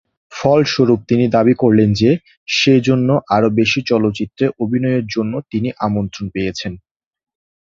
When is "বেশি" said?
3.49-3.79